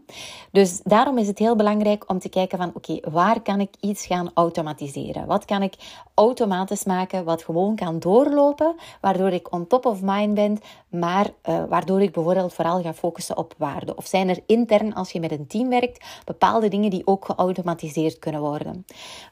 Dus 0.53 0.81
daarom 0.83 1.19
is 1.19 1.27
het 1.27 1.38
heel 1.39 1.57
belangrijk 1.57 2.11
om 2.11 2.19
te 2.19 2.29
kijken 2.29 2.59
van 2.59 2.71
oké, 2.75 2.99
waar 3.11 3.41
kan 3.41 3.61
ik 3.61 3.75
iets 3.81 4.07
gaan 4.07 4.31
automatiseren? 4.35 5.27
Wat 5.27 5.45
kan 5.45 5.63
ik 5.63 5.75
automatisch 6.15 6.85
maken 6.85 7.25
wat 7.25 7.45
gewoon 7.45 7.77
kan 7.77 7.99
doorlopen, 7.99 8.75
waardoor 9.01 9.31
ik 9.31 9.53
on 9.53 9.67
top 9.67 9.87
of 9.87 10.01
mind 10.03 10.35
ben, 10.35 10.59
maar 10.89 11.31
uh, 11.49 11.65
waardoor 11.69 12.03
ik 12.03 12.13
bijvoorbeeld 12.13 12.55
vooral 12.55 12.83
ga 12.83 12.95
focussen 12.95 13.37
op 13.37 13.55
waarde? 13.59 13.97
Of 13.97 14.07
zijn 14.07 14.29
er 14.29 14.41
intern, 14.47 14.95
als 14.95 15.11
je 15.11 15.21
met 15.21 15.33
een 15.33 15.47
team 15.47 15.69
werkt, 15.69 16.05
bepaalde 16.25 16.69
dingen 16.69 16.91
die 16.91 17.07
ook 17.07 17.25
geautomatiseerd 17.25 18.19
kunnen 18.19 18.41
worden? 18.41 18.85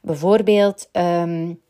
Bijvoorbeeld. 0.02 0.88
Um, 0.92 1.64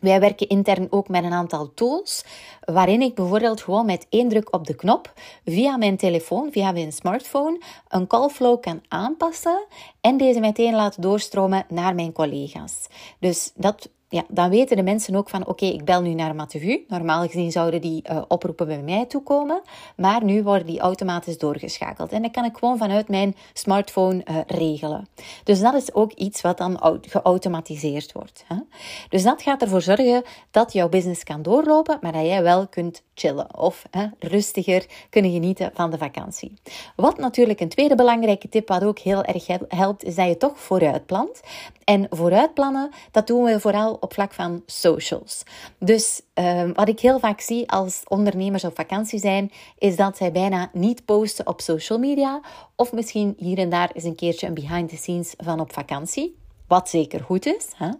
wij 0.00 0.20
werken 0.20 0.48
intern 0.48 0.86
ook 0.90 1.08
met 1.08 1.24
een 1.24 1.32
aantal 1.32 1.74
tools, 1.74 2.24
waarin 2.64 3.02
ik 3.02 3.14
bijvoorbeeld 3.14 3.62
gewoon 3.62 3.86
met 3.86 4.06
één 4.08 4.28
druk 4.28 4.54
op 4.54 4.66
de 4.66 4.74
knop 4.74 5.12
via 5.44 5.76
mijn 5.76 5.96
telefoon, 5.96 6.52
via 6.52 6.72
mijn 6.72 6.92
smartphone, 6.92 7.60
een 7.88 8.06
callflow 8.06 8.60
kan 8.60 8.82
aanpassen 8.88 9.66
en 10.00 10.16
deze 10.16 10.40
meteen 10.40 10.74
laat 10.74 11.02
doorstromen 11.02 11.64
naar 11.68 11.94
mijn 11.94 12.12
collega's. 12.12 12.86
Dus 13.18 13.52
dat 13.54 13.88
ja, 14.12 14.24
dan 14.28 14.50
weten 14.50 14.76
de 14.76 14.82
mensen 14.82 15.14
ook 15.14 15.28
van 15.28 15.46
oké, 15.46 15.64
ik 15.64 15.84
bel 15.84 16.02
nu 16.02 16.14
naar 16.14 16.34
Matevu. 16.34 16.84
Normaal 16.88 17.26
gezien 17.26 17.52
zouden 17.52 17.80
die 17.80 18.02
uh, 18.10 18.22
oproepen 18.28 18.66
bij 18.66 18.82
mij 18.82 19.06
toekomen, 19.06 19.62
maar 19.96 20.24
nu 20.24 20.42
worden 20.42 20.66
die 20.66 20.80
automatisch 20.80 21.38
doorgeschakeld. 21.38 22.12
En 22.12 22.22
dat 22.22 22.30
kan 22.30 22.44
ik 22.44 22.56
gewoon 22.56 22.78
vanuit 22.78 23.08
mijn 23.08 23.36
smartphone 23.52 24.24
uh, 24.30 24.36
regelen. 24.46 25.08
Dus 25.44 25.60
dat 25.60 25.74
is 25.74 25.94
ook 25.94 26.12
iets 26.12 26.40
wat 26.40 26.58
dan 26.58 27.00
geautomatiseerd 27.00 28.12
wordt. 28.12 28.44
Hè? 28.46 28.56
Dus 29.08 29.22
dat 29.22 29.42
gaat 29.42 29.62
ervoor 29.62 29.82
zorgen 29.82 30.22
dat 30.50 30.72
jouw 30.72 30.88
business 30.88 31.22
kan 31.22 31.42
doorlopen, 31.42 31.98
maar 32.00 32.12
dat 32.12 32.26
jij 32.26 32.42
wel 32.42 32.66
kunt 32.66 33.02
chillen 33.14 33.58
of 33.58 33.84
hè, 33.90 34.06
rustiger 34.18 34.86
kunnen 35.10 35.30
genieten 35.30 35.70
van 35.74 35.90
de 35.90 35.98
vakantie. 35.98 36.52
Wat 36.96 37.18
natuurlijk 37.18 37.60
een 37.60 37.68
tweede 37.68 37.94
belangrijke 37.94 38.48
tip, 38.48 38.68
wat 38.68 38.84
ook 38.84 38.98
heel 38.98 39.22
erg 39.22 39.46
helpt, 39.68 40.04
is 40.04 40.14
dat 40.14 40.26
je 40.26 40.36
toch 40.36 40.60
vooruit 40.60 41.06
plant. 41.06 41.40
En 41.84 42.06
vooruitplannen, 42.10 42.90
dat 43.10 43.26
doen 43.26 43.44
we 43.44 43.60
vooral 43.60 43.99
op 44.00 44.12
vlak 44.12 44.32
van 44.32 44.62
socials. 44.66 45.42
Dus 45.78 46.22
uh, 46.34 46.70
wat 46.74 46.88
ik 46.88 47.00
heel 47.00 47.18
vaak 47.18 47.40
zie 47.40 47.70
als 47.70 48.02
ondernemers 48.08 48.64
op 48.64 48.74
vakantie 48.74 49.18
zijn, 49.18 49.52
is 49.78 49.96
dat 49.96 50.16
zij 50.16 50.32
bijna 50.32 50.70
niet 50.72 51.04
posten 51.04 51.46
op 51.46 51.60
social 51.60 51.98
media. 51.98 52.40
Of 52.76 52.92
misschien 52.92 53.34
hier 53.38 53.58
en 53.58 53.70
daar 53.70 53.90
is 53.92 54.04
een 54.04 54.14
keertje 54.14 54.46
een 54.46 54.54
behind 54.54 54.88
the 54.88 54.96
scenes 54.96 55.34
van 55.36 55.60
op 55.60 55.72
vakantie. 55.72 56.38
Wat 56.66 56.88
zeker 56.88 57.20
goed 57.20 57.46
is. 57.46 57.66
Hè? 57.76 57.90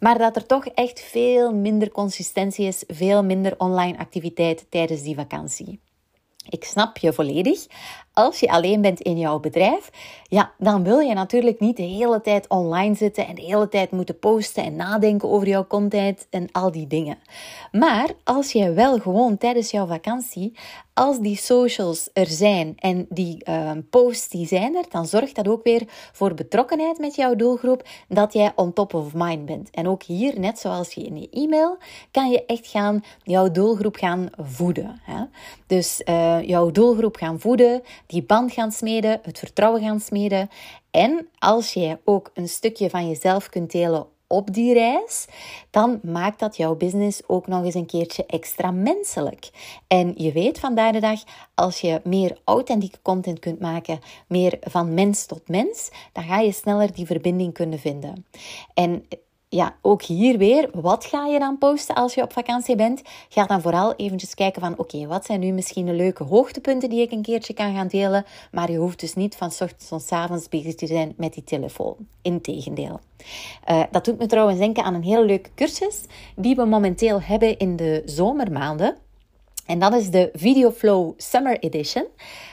Maar 0.00 0.18
dat 0.18 0.36
er 0.36 0.46
toch 0.46 0.66
echt 0.66 1.00
veel 1.00 1.54
minder 1.54 1.90
consistentie 1.90 2.66
is, 2.66 2.84
veel 2.86 3.24
minder 3.24 3.54
online 3.58 3.98
activiteit 3.98 4.66
tijdens 4.70 5.02
die 5.02 5.14
vakantie. 5.14 5.80
Ik 6.48 6.64
snap 6.64 6.96
je 6.96 7.12
volledig. 7.12 7.66
Als 8.18 8.40
je 8.40 8.48
alleen 8.48 8.80
bent 8.80 9.00
in 9.00 9.18
jouw 9.18 9.40
bedrijf, 9.40 9.90
ja, 10.28 10.52
dan 10.58 10.82
wil 10.82 10.98
je 10.98 11.14
natuurlijk 11.14 11.60
niet 11.60 11.76
de 11.76 11.82
hele 11.82 12.20
tijd 12.20 12.48
online 12.48 12.94
zitten 12.94 13.26
en 13.26 13.34
de 13.34 13.42
hele 13.42 13.68
tijd 13.68 13.90
moeten 13.90 14.18
posten 14.18 14.64
en 14.64 14.76
nadenken 14.76 15.28
over 15.28 15.48
jouw 15.48 15.66
content 15.66 16.26
en 16.30 16.48
al 16.52 16.70
die 16.70 16.86
dingen. 16.86 17.18
Maar 17.72 18.10
als 18.24 18.52
je 18.52 18.72
wel 18.72 18.98
gewoon 18.98 19.38
tijdens 19.38 19.70
jouw 19.70 19.86
vakantie, 19.86 20.52
als 20.94 21.18
die 21.18 21.36
socials 21.36 22.10
er 22.12 22.26
zijn 22.26 22.72
en 22.76 23.06
die 23.08 23.42
uh, 23.48 23.70
posts 23.90 24.28
die 24.28 24.46
zijn 24.46 24.76
er, 24.76 24.84
dan 24.88 25.06
zorgt 25.06 25.34
dat 25.34 25.48
ook 25.48 25.64
weer 25.64 25.82
voor 26.12 26.34
betrokkenheid 26.34 26.98
met 26.98 27.14
jouw 27.14 27.34
doelgroep, 27.34 27.88
dat 28.08 28.32
jij 28.32 28.52
on 28.54 28.72
top 28.72 28.94
of 28.94 29.14
mind 29.14 29.46
bent. 29.46 29.70
En 29.70 29.88
ook 29.88 30.02
hier, 30.02 30.40
net 30.40 30.58
zoals 30.58 30.92
je 30.92 31.02
in 31.02 31.20
je 31.20 31.28
e-mail, 31.30 31.78
kan 32.10 32.30
je 32.30 32.46
echt 32.46 32.66
gaan 32.66 33.04
jouw 33.22 33.50
doelgroep 33.50 33.96
gaan 33.96 34.28
voeden. 34.38 35.00
Hè? 35.02 35.24
Dus 35.66 36.02
uh, 36.04 36.42
jouw 36.42 36.70
doelgroep 36.70 37.16
gaan 37.16 37.40
voeden, 37.40 37.82
die 38.06 38.22
band 38.22 38.52
gaan 38.52 38.72
smeden, 38.72 39.20
het 39.22 39.38
vertrouwen 39.38 39.82
gaan 39.82 40.00
smeden. 40.00 40.48
En 40.90 41.28
als 41.38 41.72
je 41.72 41.98
ook 42.04 42.30
een 42.34 42.48
stukje 42.48 42.90
van 42.90 43.08
jezelf 43.08 43.48
kunt 43.48 43.72
delen 43.72 44.06
op 44.26 44.54
die 44.54 44.72
reis, 44.72 45.26
dan 45.70 46.00
maakt 46.02 46.38
dat 46.38 46.56
jouw 46.56 46.74
business 46.74 47.22
ook 47.26 47.46
nog 47.46 47.64
eens 47.64 47.74
een 47.74 47.86
keertje 47.86 48.26
extra 48.26 48.70
menselijk. 48.70 49.50
En 49.86 50.12
je 50.16 50.32
weet 50.32 50.58
vandaag 50.58 50.92
de 50.92 51.00
dag, 51.00 51.22
als 51.54 51.80
je 51.80 52.00
meer 52.04 52.38
authentieke 52.44 52.98
content 53.02 53.38
kunt 53.38 53.60
maken, 53.60 53.98
meer 54.28 54.58
van 54.60 54.94
mens 54.94 55.26
tot 55.26 55.48
mens, 55.48 55.90
dan 56.12 56.24
ga 56.24 56.38
je 56.38 56.52
sneller 56.52 56.92
die 56.92 57.06
verbinding 57.06 57.52
kunnen 57.52 57.78
vinden. 57.78 58.26
En 58.74 59.06
ja, 59.56 59.74
ook 59.82 60.02
hier 60.02 60.38
weer, 60.38 60.68
wat 60.72 61.04
ga 61.04 61.26
je 61.26 61.38
dan 61.38 61.58
posten 61.58 61.94
als 61.94 62.14
je 62.14 62.22
op 62.22 62.32
vakantie 62.32 62.76
bent? 62.76 63.02
Ga 63.28 63.46
dan 63.46 63.60
vooral 63.60 63.94
eventjes 63.94 64.34
kijken 64.34 64.60
van, 64.60 64.78
oké, 64.78 65.06
wat 65.06 65.24
zijn 65.24 65.40
nu 65.40 65.52
misschien 65.52 65.86
de 65.86 65.92
leuke 65.92 66.24
hoogtepunten 66.24 66.90
die 66.90 67.00
ik 67.00 67.12
een 67.12 67.22
keertje 67.22 67.54
kan 67.54 67.74
gaan 67.74 67.86
delen? 67.86 68.24
Maar 68.52 68.70
je 68.70 68.78
hoeft 68.78 69.00
dus 69.00 69.14
niet 69.14 69.36
van 69.36 69.46
ochtends 69.48 69.88
tot 69.88 70.10
avonds 70.10 70.48
bezig 70.48 70.74
te 70.74 70.86
zijn 70.86 71.14
met 71.16 71.34
die 71.34 71.44
telefoon. 71.44 71.96
Integendeel. 72.22 73.00
Uh, 73.70 73.82
dat 73.90 74.04
doet 74.04 74.18
me 74.18 74.26
trouwens 74.26 74.58
denken 74.58 74.84
aan 74.84 74.94
een 74.94 75.02
heel 75.02 75.24
leuke 75.24 75.50
cursus 75.54 76.00
die 76.36 76.54
we 76.54 76.64
momenteel 76.64 77.20
hebben 77.20 77.58
in 77.58 77.76
de 77.76 78.02
zomermaanden. 78.04 78.96
En 79.66 79.78
dat 79.78 79.94
is 79.94 80.10
de 80.10 80.30
VideoFlow 80.32 81.12
Summer 81.16 81.58
Edition. 81.58 82.06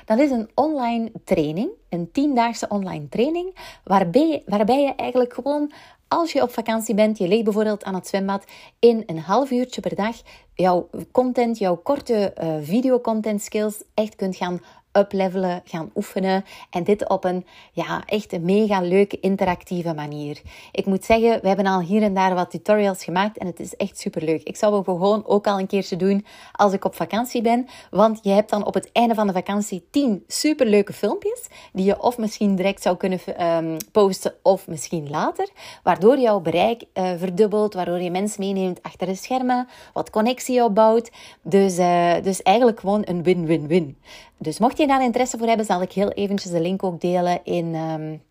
Dat 0.06 0.20
is 0.20 0.32
een 0.32 0.50
online 0.54 1.12
training, 1.24 1.70
een 1.90 2.12
tiendaagse 2.12 2.68
online 2.68 3.10
training, 3.10 3.56
waarbij, 3.84 4.44
waarbij 4.46 4.82
je 4.82 4.96
eigenlijk 4.96 5.34
gewoon 5.34 5.72
als 6.08 6.32
je 6.32 6.42
op 6.42 6.52
vakantie 6.52 6.96
bent, 6.96 7.18
je 7.18 7.28
ligt 7.28 7.44
bijvoorbeeld 7.44 7.84
aan 7.84 7.96
het 7.96 8.08
zwembad, 8.08 8.44
in 8.80 9.04
een 9.06 9.20
half 9.20 9.52
uurtje 9.52 9.82
per 9.82 9.96
dag 9.96 10.22
jouw 10.54 10.90
content, 11.12 11.58
jouw 11.58 11.76
korte 11.76 12.34
uh, 12.44 12.56
videocontent 12.62 13.42
skills 13.42 13.84
echt 13.94 14.16
kunt 14.16 14.36
gaan 14.36 14.62
uplevelen, 14.98 15.62
gaan 15.66 15.92
oefenen. 15.96 16.46
En 16.70 16.84
dit 16.84 17.10
op 17.10 17.24
een 17.24 17.46
ja, 17.72 18.04
echt 18.06 18.34
een 18.34 18.46
mega 18.46 18.82
leuke 18.82 19.20
interactieve 19.20 19.94
manier. 19.94 20.42
Ik 20.72 20.86
moet 20.86 21.06
zeggen, 21.06 21.42
we 21.42 21.48
hebben 21.48 21.66
al 21.66 21.82
hier 21.82 22.02
en 22.02 22.14
daar 22.14 22.36
wat 22.36 22.52
tutorials 22.52 23.04
gemaakt 23.04 23.38
en 23.38 23.48
het 23.48 23.60
is 23.60 23.76
echt 23.76 24.00
super 24.00 24.24
leuk. 24.24 24.44
Ik 24.44 24.56
zou 24.56 24.76
het 24.76 24.86
gewoon 24.86 25.26
ook 25.26 25.48
al 25.48 25.60
een 25.60 25.68
keertje 25.68 25.96
doen 25.96 26.26
als 26.52 26.74
ik 26.74 26.86
op 26.86 26.96
vakantie 26.96 27.42
ben. 27.42 27.68
Want 27.92 28.20
je 28.22 28.30
hebt 28.30 28.50
dan 28.50 28.66
op 28.66 28.74
het 28.74 28.90
einde 28.92 29.16
van 29.16 29.28
de 29.28 29.34
vakantie 29.34 29.88
10 29.92 30.24
super 30.28 30.66
leuke 30.66 30.94
filmpjes 30.94 31.48
die 31.74 31.86
je 31.86 32.02
of 32.02 32.18
misschien 32.18 32.56
direct 32.56 32.82
zou 32.82 32.98
kunnen 32.98 33.20
um, 33.46 33.78
posten 33.92 34.34
of 34.42 34.68
misschien 34.68 35.10
later. 35.10 35.50
Waardoor 35.84 36.20
jouw 36.20 36.40
bereik 36.40 36.84
uh, 36.94 37.12
verdubbelt, 37.18 37.74
waardoor 37.74 38.02
je 38.02 38.12
mensen 38.12 38.40
meeneemt 38.40 38.82
achter 38.82 39.08
de 39.08 39.16
schermen, 39.16 39.68
wat 39.94 40.10
connectie 40.10 40.64
opbouwt. 40.64 41.12
Dus, 41.42 41.78
uh, 41.78 42.14
dus 42.24 42.42
eigenlijk 42.42 42.80
gewoon 42.80 43.02
een 43.06 43.24
win-win-win. 43.24 43.98
Dus 44.38 44.60
mocht 44.60 44.78
je 44.78 44.88
daar 44.88 45.04
interesse 45.04 45.38
voor 45.38 45.48
hebben, 45.48 45.66
zal 45.66 45.82
ik 45.82 45.92
heel 45.92 46.12
eventjes 46.12 46.52
de 46.52 46.62
link 46.62 46.84
ook 46.84 47.02
delen 47.02 47.40
in, 47.44 47.76
um, 47.76 48.22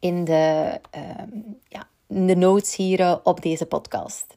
in, 0.00 0.24
de, 0.24 0.80
um, 1.20 1.58
ja, 1.68 1.88
in 2.08 2.26
de 2.26 2.36
notes 2.36 2.76
hier 2.76 3.00
uh, 3.00 3.16
op 3.22 3.42
deze 3.42 3.66
podcast. 3.66 4.36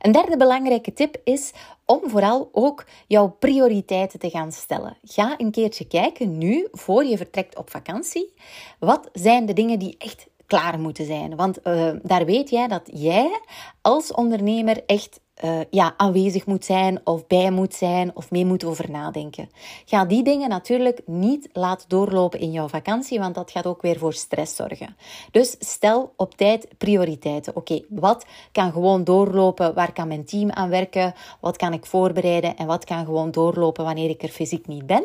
Een 0.00 0.12
derde 0.12 0.36
belangrijke 0.36 0.92
tip 0.92 1.20
is 1.24 1.52
om 1.84 2.00
vooral 2.04 2.48
ook 2.52 2.86
jouw 3.06 3.28
prioriteiten 3.28 4.18
te 4.18 4.30
gaan 4.30 4.52
stellen. 4.52 4.96
Ga 5.02 5.34
een 5.38 5.50
keertje 5.50 5.86
kijken 5.86 6.38
nu, 6.38 6.68
voor 6.72 7.04
je 7.04 7.16
vertrekt 7.16 7.56
op 7.56 7.70
vakantie. 7.70 8.32
Wat 8.78 9.08
zijn 9.12 9.46
de 9.46 9.52
dingen 9.52 9.78
die 9.78 9.94
echt 9.98 10.26
klaar 10.54 10.78
moeten 10.80 11.06
zijn? 11.06 11.36
Want 11.36 11.58
uh, 11.64 11.90
daar 12.02 12.24
weet 12.24 12.50
jij 12.50 12.68
dat 12.68 12.90
jij 12.92 13.40
als 13.80 14.12
ondernemer 14.12 14.82
echt 14.86 15.20
uh, 15.44 15.60
ja, 15.70 15.94
aanwezig 15.96 16.46
moet 16.46 16.64
zijn 16.64 17.00
of 17.04 17.26
bij 17.26 17.50
moet 17.50 17.74
zijn 17.74 18.16
of 18.16 18.30
mee 18.30 18.44
moet 18.46 18.64
over 18.64 18.90
nadenken. 18.90 19.48
Ga 19.84 20.04
die 20.04 20.22
dingen 20.22 20.48
natuurlijk 20.48 21.00
niet 21.06 21.48
laten 21.52 21.88
doorlopen 21.88 22.40
in 22.40 22.52
jouw 22.52 22.68
vakantie, 22.68 23.18
want 23.18 23.34
dat 23.34 23.50
gaat 23.50 23.66
ook 23.66 23.82
weer 23.82 23.98
voor 23.98 24.12
stress 24.12 24.56
zorgen. 24.56 24.96
Dus 25.30 25.56
stel 25.58 26.12
op 26.16 26.34
tijd 26.34 26.68
prioriteiten. 26.78 27.56
Oké, 27.56 27.80
wat 27.88 28.26
kan 28.52 28.72
gewoon 28.72 29.04
doorlopen? 29.04 29.74
Waar 29.74 29.92
kan 29.92 30.08
mijn 30.08 30.24
team 30.24 30.50
aan 30.50 30.68
werken? 30.68 31.14
Wat 31.40 31.56
kan 31.56 31.72
ik 31.72 31.86
voorbereiden? 31.86 32.56
En 32.56 32.66
wat 32.66 32.84
kan 32.84 33.04
gewoon 33.04 33.30
doorlopen 33.30 33.84
wanneer 33.84 34.10
ik 34.10 34.22
er 34.22 34.28
fysiek 34.28 34.66
niet 34.66 34.86
ben? 34.86 35.04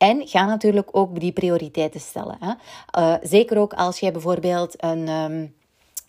En 0.00 0.28
ga 0.28 0.44
natuurlijk 0.44 0.88
ook 0.92 1.20
die 1.20 1.32
prioriteiten 1.32 2.00
stellen. 2.00 2.38
Hè? 2.40 2.52
Uh, 3.00 3.16
zeker 3.22 3.58
ook 3.58 3.72
als 3.72 3.98
jij 3.98 4.12
bijvoorbeeld 4.12 4.82
een. 4.82 5.08
Um, 5.08 5.58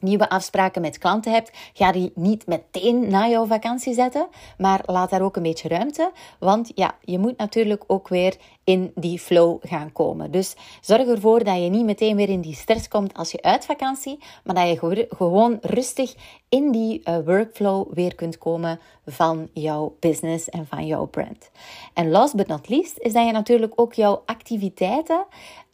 nieuwe 0.02 0.30
afspraken 0.30 0.82
met 0.82 0.98
klanten 0.98 1.32
hebt, 1.32 1.52
ga 1.74 1.92
die 1.92 2.12
niet 2.16 2.48
meteen 2.48 3.10
na 3.10 3.28
jouw 3.28 3.46
vakantie 3.46 3.94
zetten, 3.94 4.28
maar 4.58 4.82
laat 4.86 5.10
daar 5.10 5.22
ook 5.22 5.36
een 5.36 5.44
beetje 5.44 5.68
ruimte, 5.68 6.12
want 6.40 6.72
ja, 6.76 6.96
je 7.02 7.20
moet 7.20 7.38
natuurlijk 7.38 7.84
ook 7.88 8.08
weer 8.08 8.36
in 8.64 8.92
die 8.96 9.20
flow 9.20 9.58
gaan 9.62 9.92
komen. 9.92 10.32
Dus 10.32 10.56
zorg 10.82 11.08
ervoor 11.08 11.44
dat 11.44 11.64
je 11.64 11.70
niet 11.70 11.86
meteen 11.86 12.16
weer 12.16 12.30
in 12.30 12.42
die 12.42 12.56
stress 12.56 12.88
komt 12.88 13.14
als 13.14 13.32
je 13.32 13.42
uit 13.42 13.66
vakantie, 13.66 14.20
maar 14.44 14.56
dat 14.56 14.70
je 14.70 15.08
gewoon 15.10 15.58
rustig 15.62 16.16
in 16.50 16.72
die 16.72 17.02
uh, 17.04 17.18
workflow 17.26 17.94
weer 17.94 18.16
kunt 18.16 18.38
komen 18.38 18.80
van 19.12 19.50
jouw 19.54 19.96
business 20.00 20.50
en 20.50 20.68
van 20.68 20.86
jouw 20.86 21.06
brand. 21.06 21.52
En 21.94 22.10
last 22.10 22.36
but 22.36 22.48
not 22.48 22.70
least 22.70 22.98
is 22.98 23.14
dat 23.14 23.26
je 23.26 23.32
natuurlijk 23.32 23.74
ook 23.76 23.94
jouw 23.94 24.22
activiteiten 24.26 25.26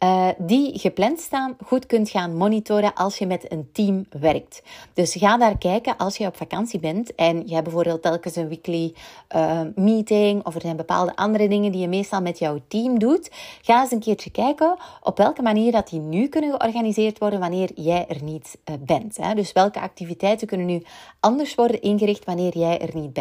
uh, 0.04 0.28
die 0.38 0.78
gepland 0.78 1.20
staan 1.20 1.56
goed 1.64 1.86
kunt 1.86 2.10
gaan 2.10 2.36
monitoren 2.36 2.94
als 2.94 3.18
je 3.18 3.26
met 3.26 3.52
een 3.52 3.68
team 3.72 4.06
werkt. 4.20 4.62
Dus 4.94 5.14
ga 5.14 5.36
daar 5.36 5.58
kijken 5.58 5.96
als 5.96 6.16
je 6.16 6.26
op 6.26 6.36
vakantie 6.36 6.80
bent 6.80 7.14
en 7.14 7.42
je 7.46 7.52
hebt 7.52 7.64
bijvoorbeeld 7.64 8.02
telkens 8.02 8.36
een 8.36 8.48
weekly 8.48 8.94
uh, 9.36 9.60
meeting 9.74 10.46
of 10.46 10.54
er 10.54 10.60
zijn 10.60 10.76
bepaalde 10.76 11.16
andere 11.16 11.48
dingen 11.48 11.72
die 11.72 11.80
je 11.80 11.88
meestal 11.88 12.20
met 12.20 12.38
jouw 12.38 12.58
team 12.68 12.98
doet. 12.98 13.30
Ga 13.62 13.80
eens 13.80 13.90
een 13.90 14.00
keertje 14.00 14.30
kijken 14.30 14.76
op 15.02 15.16
welke 15.16 15.42
manier 15.42 15.72
dat 15.72 15.88
die 15.88 16.00
nu 16.00 16.28
kunnen 16.28 16.50
georganiseerd 16.50 17.18
worden 17.18 17.40
wanneer 17.40 17.70
jij 17.74 18.06
er 18.08 18.22
niet 18.22 18.58
uh, 18.64 18.74
bent. 18.80 19.16
Hè? 19.16 19.34
Dus 19.34 19.52
welke 19.52 19.80
activiteiten 19.80 20.46
kunnen 20.46 20.66
nu 20.66 20.82
anders 21.20 21.54
worden 21.54 21.82
ingericht 21.82 22.24
wanneer 22.24 22.58
jij 22.58 22.80
er 22.80 22.90
niet 22.94 23.12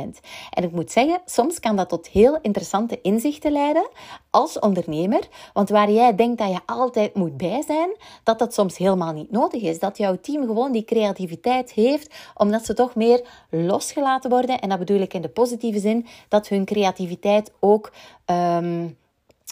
En 0.50 0.64
ik 0.64 0.72
moet 0.72 0.92
zeggen, 0.92 1.22
soms 1.26 1.60
kan 1.60 1.76
dat 1.76 1.90
tot 1.90 2.08
heel 2.08 2.40
interessante 2.42 3.02
inzichten 3.02 3.52
leiden 3.52 3.90
als 4.30 4.60
ondernemer, 4.60 5.28
want 5.54 5.70
waar 5.70 5.92
jij 5.92 6.16
denkt 6.16 6.38
dat 6.38 6.52
je 6.52 6.60
altijd 6.66 7.16
moet 7.16 7.38
bij 7.38 7.64
zijn, 7.68 7.90
dat 8.24 8.40
dat 8.40 8.54
soms 8.54 8.78
helemaal 8.78 9.14
niet 9.14 9.32
nodig 9.32 9.62
is. 9.62 9.80
Dat 9.80 9.98
jouw 9.98 10.18
team 10.22 10.46
gewoon 10.46 10.72
die 10.72 10.84
creativiteit 10.84 11.72
heeft, 11.72 12.16
omdat 12.36 12.66
ze 12.66 12.74
toch 12.74 12.96
meer 12.96 13.28
losgelaten 13.50 14.30
worden. 14.30 14.60
En 14.60 14.70
dat 14.70 14.80
bedoel 14.80 15.02
ik 15.02 15.14
in 15.14 15.22
de 15.22 15.30
positieve 15.30 15.80
zin, 15.80 16.06
dat 16.28 16.48
hun 16.48 16.66
creativiteit 16.66 17.52
ook. 17.60 17.92
Um, 18.26 18.98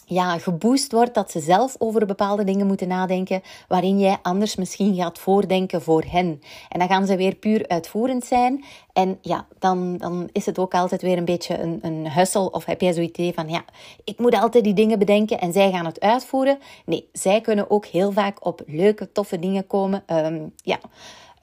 ja, 0.08 0.38
geboost 0.38 0.92
wordt, 0.92 1.14
dat 1.14 1.30
ze 1.30 1.40
zelf 1.40 1.74
over 1.78 2.06
bepaalde 2.06 2.44
dingen 2.44 2.66
moeten 2.66 2.88
nadenken, 2.88 3.42
waarin 3.68 3.98
jij 3.98 4.18
anders 4.22 4.56
misschien 4.56 4.94
gaat 4.94 5.18
voordenken 5.18 5.82
voor 5.82 6.04
hen. 6.08 6.40
En 6.68 6.78
dan 6.78 6.88
gaan 6.88 7.06
ze 7.06 7.16
weer 7.16 7.34
puur 7.34 7.68
uitvoerend 7.68 8.24
zijn. 8.24 8.64
En 8.92 9.18
ja, 9.20 9.46
dan, 9.58 9.96
dan 9.96 10.28
is 10.32 10.46
het 10.46 10.58
ook 10.58 10.74
altijd 10.74 11.02
weer 11.02 11.18
een 11.18 11.24
beetje 11.24 11.58
een, 11.58 11.78
een 11.82 12.12
hussel. 12.12 12.46
Of 12.46 12.64
heb 12.64 12.80
jij 12.80 12.92
zo'n 12.92 13.02
idee 13.02 13.32
van, 13.34 13.48
ja, 13.48 13.64
ik 14.04 14.18
moet 14.18 14.40
altijd 14.40 14.64
die 14.64 14.74
dingen 14.74 14.98
bedenken 14.98 15.40
en 15.40 15.52
zij 15.52 15.70
gaan 15.70 15.86
het 15.86 16.00
uitvoeren. 16.00 16.58
Nee, 16.84 17.08
zij 17.12 17.40
kunnen 17.40 17.70
ook 17.70 17.86
heel 17.86 18.12
vaak 18.12 18.46
op 18.46 18.62
leuke, 18.66 19.12
toffe 19.12 19.38
dingen 19.38 19.66
komen. 19.66 20.02
Um, 20.06 20.52
ja 20.56 20.78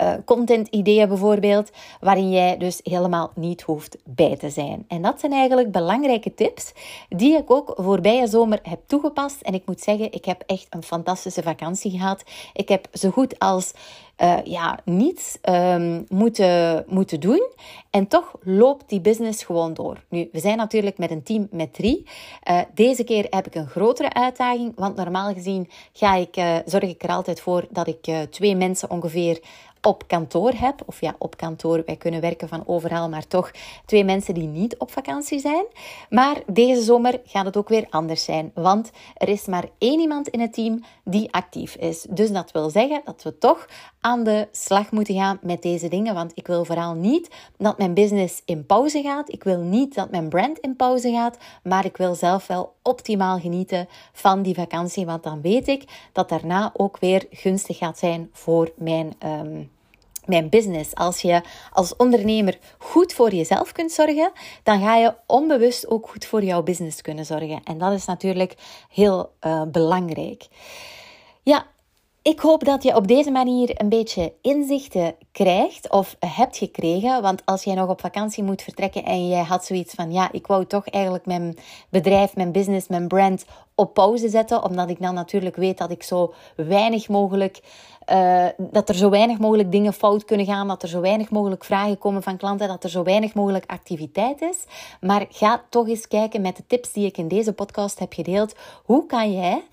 uh, 0.02 0.14
content-ideeën 0.26 1.08
bijvoorbeeld, 1.08 1.72
waarin 2.00 2.32
jij 2.32 2.58
dus 2.58 2.80
helemaal 2.84 3.32
niet 3.36 3.62
hoeft 3.62 3.98
bij 4.06 4.38
te 4.38 4.50
zijn. 4.50 4.86
En 4.88 5.02
dat 5.02 5.20
zijn 5.20 5.32
eigenlijk 5.32 5.72
belangrijke 5.72 6.34
tips 6.34 6.74
die 7.10 7.38
ik 7.38 7.52
ook 7.52 7.74
voorbije 7.76 8.28
zomer 8.28 8.60
heb 8.64 8.80
toegepast. 8.88 9.42
En 9.42 9.54
ik 9.54 9.66
moet 9.66 9.82
zeggen, 9.82 10.12
ik 10.12 10.26
heb 10.26 10.44
echt 10.46 10.68
een 10.70 10.84
fantastische 10.84 11.44
vakantie 11.44 11.92
gehad. 11.92 12.24
Ik 12.54 12.70
heb 12.70 12.88
zo 12.94 13.10
goed 13.10 13.40
als 13.40 13.74
uh, 14.22 14.38
ja, 14.44 14.80
niets 14.86 15.38
um, 15.50 16.06
moeten, 16.10 16.86
moeten 16.88 17.20
doen. 17.20 17.48
En 17.90 18.08
toch 18.08 18.36
loopt 18.44 18.90
die 18.90 19.02
business 19.02 19.44
gewoon 19.44 19.74
door. 19.74 20.04
Nu, 20.10 20.30
we 20.32 20.40
zijn 20.40 20.58
natuurlijk 20.58 20.98
met 20.98 21.12
een 21.12 21.24
team 21.24 21.48
met 21.52 21.74
drie. 21.74 22.08
Uh, 22.50 22.60
deze 22.74 23.04
keer 23.04 23.28
heb 23.30 23.48
ik 23.48 23.56
een 23.56 23.68
grotere 23.68 24.14
uitdaging, 24.14 24.74
want 24.76 24.96
normaal 24.96 25.34
gezien 25.34 25.70
ga 25.94 26.16
ik, 26.16 26.36
zorg 26.66 26.84
ik 26.84 27.04
er 27.04 27.10
altijd 27.10 27.42
voor 27.42 27.66
dat 27.70 27.88
ik 27.88 28.28
twee 28.30 28.56
mensen 28.56 28.90
ongeveer 28.90 29.40
op 29.86 30.08
kantoor 30.08 30.52
heb. 30.56 30.82
Of 30.86 31.02
ja, 31.02 31.16
op 31.18 31.38
kantoor, 31.38 31.84
wij 31.86 31.96
kunnen 31.96 32.22
werken 32.22 32.48
van 32.48 32.64
overal, 32.68 33.10
maar 33.10 33.28
toch 33.28 33.52
twee 33.86 34.04
mensen 34.04 34.34
die 34.34 34.48
niet 34.48 34.78
op 34.78 34.92
vakantie 34.92 35.40
zijn. 35.40 35.66
Maar 36.10 36.42
deze 36.46 36.82
zomer 36.82 37.22
gaat 37.26 37.46
het 37.46 37.58
ook 37.58 37.70
weer 37.70 37.88
anders 37.90 38.24
zijn, 38.24 38.52
want 38.54 38.92
er 39.16 39.30
is 39.30 39.46
maar 39.46 39.66
één 39.78 40.00
iemand 40.00 40.28
in 40.28 40.40
het 40.40 40.54
team 40.54 40.84
die 41.04 41.34
actief 41.34 41.76
is. 41.76 42.06
Dus 42.10 42.32
dat 42.32 42.52
wil 42.52 42.70
zeggen 42.70 43.02
dat 43.06 43.24
we 43.24 43.38
toch 43.38 43.66
aan 44.00 44.24
de 44.24 44.48
slag 44.52 44.92
moeten 44.92 45.16
gaan 45.16 45.40
met 45.42 45.62
deze 45.62 45.88
dingen, 45.88 46.14
want 46.14 46.32
ik 46.36 46.48
wil 46.48 46.66
vooral 46.66 46.94
niet 46.94 47.30
dat 47.58 47.78
mijn 47.78 47.94
business 47.94 48.42
in 48.46 48.66
pauze 48.66 49.02
gaat. 49.02 49.32
Ik 49.32 49.44
wil 49.44 49.60
niet 49.60 49.96
dat 49.96 50.12
mijn 50.12 50.30
brand 50.30 50.60
in 50.60 50.76
pauze 50.76 51.12
gaat, 51.12 51.38
maar 51.64 51.86
ik 51.86 51.98
wil 51.98 52.16
zelf 52.16 52.48
wel 52.48 52.74
optimaal 52.82 53.40
genieten 53.40 53.88
van 54.14 54.42
die 54.42 54.56
vakantie, 54.56 55.06
want 55.06 55.24
dan 55.24 55.42
weet 55.42 55.68
ik 55.68 56.10
dat 56.12 56.30
daarna 56.30 56.72
ook 56.74 57.00
weer 57.00 57.26
gunstig 57.32 57.78
gaat 57.78 57.98
zijn 57.98 58.30
voor 58.32 58.72
mijn 58.76 59.14
um, 59.26 59.72
mijn 60.26 60.50
business. 60.50 60.96
Als 60.96 61.22
je 61.22 61.42
als 61.72 61.96
ondernemer 61.96 62.58
goed 62.78 63.14
voor 63.14 63.34
jezelf 63.34 63.72
kunt 63.72 63.92
zorgen, 63.92 64.32
dan 64.64 64.82
ga 64.82 64.96
je 64.96 65.14
onbewust 65.28 65.88
ook 65.88 66.10
goed 66.10 66.26
voor 66.26 66.44
jouw 66.44 66.64
business 66.64 67.02
kunnen 67.02 67.26
zorgen. 67.26 67.62
En 67.64 67.78
dat 67.78 67.92
is 67.92 68.06
natuurlijk 68.06 68.56
heel 68.90 69.32
uh, 69.42 69.62
belangrijk. 69.64 70.48
Ja, 71.44 71.66
ik 72.24 72.40
hoop 72.40 72.64
dat 72.64 72.84
je 72.84 72.96
op 72.96 73.08
deze 73.08 73.32
manier 73.32 73.82
een 73.82 73.90
beetje 73.90 74.34
inzichten 74.42 75.16
krijgt 75.32 75.90
of 75.90 76.16
hebt 76.20 76.58
gekregen. 76.58 77.22
Want 77.22 77.42
als 77.46 77.64
jij 77.64 77.74
nog 77.74 77.90
op 77.90 78.02
vakantie 78.02 78.44
moet 78.44 78.62
vertrekken 78.62 79.04
en 79.04 79.28
jij 79.28 79.44
had 79.44 79.66
zoiets 79.66 79.94
van: 79.94 80.12
ja, 80.12 80.32
ik 80.32 80.48
wou 80.48 80.66
toch 80.66 80.88
eigenlijk 80.88 81.26
mijn 81.26 81.58
bedrijf, 81.90 82.36
mijn 82.36 82.52
business, 82.52 82.88
mijn 82.88 83.08
brand 83.08 83.46
op 83.76 83.94
pauze 83.94 84.30
zetten. 84.30 84.64
Omdat 84.64 84.90
ik 84.90 85.02
dan 85.02 85.14
natuurlijk 85.14 85.56
weet 85.56 85.78
dat 85.78 85.92
ik 85.92 86.04
zo 86.04 86.34
weinig 86.56 87.10
mogelijk. 87.10 87.62
Uh, 88.12 88.46
dat 88.58 88.90
er 88.90 88.96
zo 88.96 89.10
weinig 89.10 89.38
mogelijk 89.38 89.72
dingen 89.72 89.94
fout 89.94 90.26
kunnen 90.26 90.46
gaan, 90.46 90.68
dat 90.68 90.84
er 90.84 90.90
zo 90.90 91.02
weinig 91.02 91.30
mogelijk 91.30 91.64
vragen 91.64 91.98
komen 91.98 92.24
van 92.24 92.38
klanten, 92.38 92.68
dat 92.68 92.84
er 92.84 92.90
zo 92.90 93.04
weinig 93.04 93.34
mogelijk 93.34 93.64
activiteit 93.68 94.42
is. 94.42 94.58
Maar 95.02 95.26
ga 95.30 95.64
toch 95.70 95.88
eens 95.88 96.08
kijken 96.08 96.42
met 96.42 96.56
de 96.56 96.64
tips 96.68 96.92
die 96.92 97.06
ik 97.06 97.18
in 97.18 97.28
deze 97.28 97.54
podcast 97.54 98.00
heb 98.00 98.14
gedeeld. 98.14 98.56
Hoe 98.84 99.06
kan 99.06 99.34
jij 99.34 99.64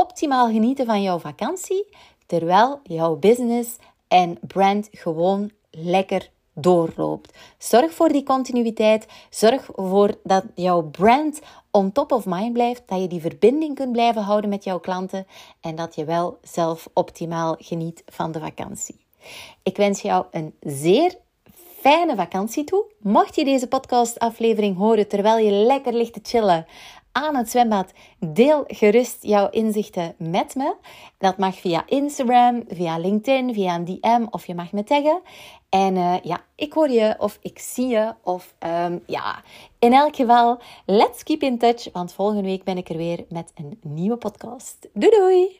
optimaal 0.00 0.46
genieten 0.48 0.86
van 0.86 1.02
jouw 1.02 1.18
vakantie, 1.18 1.86
terwijl 2.26 2.80
jouw 2.82 3.16
business 3.16 3.76
en 4.08 4.38
brand 4.46 4.88
gewoon 4.92 5.50
lekker 5.70 6.30
doorloopt. 6.54 7.38
Zorg 7.58 7.92
voor 7.92 8.08
die 8.08 8.22
continuïteit. 8.22 9.06
Zorg 9.30 9.70
ervoor 9.70 10.14
dat 10.22 10.44
jouw 10.54 10.82
brand 10.82 11.40
on 11.70 11.92
top 11.92 12.12
of 12.12 12.26
mind 12.26 12.52
blijft. 12.52 12.82
Dat 12.86 13.00
je 13.00 13.08
die 13.08 13.20
verbinding 13.20 13.74
kunt 13.74 13.92
blijven 13.92 14.22
houden 14.22 14.50
met 14.50 14.64
jouw 14.64 14.80
klanten. 14.80 15.26
En 15.60 15.74
dat 15.74 15.94
je 15.94 16.04
wel 16.04 16.38
zelf 16.42 16.88
optimaal 16.92 17.56
geniet 17.58 18.02
van 18.06 18.32
de 18.32 18.40
vakantie. 18.40 19.04
Ik 19.62 19.76
wens 19.76 20.02
jou 20.02 20.24
een 20.30 20.54
zeer 20.60 21.14
fijne 21.80 22.16
vakantie 22.16 22.64
toe. 22.64 22.84
Mocht 22.98 23.34
je 23.34 23.44
deze 23.44 23.68
podcastaflevering 23.68 24.76
horen 24.76 25.08
terwijl 25.08 25.44
je 25.44 25.50
lekker 25.50 25.92
ligt 25.92 26.12
te 26.12 26.20
chillen 26.22 26.66
aan 27.12 27.36
het 27.36 27.50
zwembad. 27.50 27.92
Deel 28.18 28.64
gerust 28.66 29.18
jouw 29.20 29.48
inzichten 29.50 30.14
met 30.18 30.54
me. 30.54 30.74
Dat 31.18 31.38
mag 31.38 31.56
via 31.56 31.82
Instagram, 31.86 32.64
via 32.68 32.98
LinkedIn, 32.98 33.54
via 33.54 33.74
een 33.74 33.84
DM 33.84 34.26
of 34.30 34.46
je 34.46 34.54
mag 34.54 34.72
me 34.72 34.84
taggen. 34.84 35.20
En 35.68 35.96
uh, 35.96 36.14
ja, 36.22 36.44
ik 36.54 36.72
hoor 36.72 36.90
je 36.90 37.14
of 37.18 37.38
ik 37.42 37.58
zie 37.58 37.86
je. 37.88 38.14
Of 38.22 38.54
um, 38.66 39.02
ja, 39.06 39.42
in 39.78 39.92
elk 39.92 40.16
geval, 40.16 40.60
let's 40.86 41.22
keep 41.22 41.42
in 41.42 41.58
touch. 41.58 41.92
Want 41.92 42.12
volgende 42.12 42.42
week 42.42 42.64
ben 42.64 42.76
ik 42.76 42.88
er 42.88 42.96
weer 42.96 43.24
met 43.28 43.52
een 43.54 43.78
nieuwe 43.82 44.16
podcast. 44.16 44.88
Doei 44.92 45.10
doei! 45.10 45.59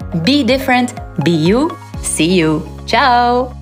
be 0.23 0.43
different, 0.43 0.93
be 1.23 1.31
you. 1.31 1.75
See 2.01 2.33
you. 2.33 2.67
Ciao! 2.85 3.60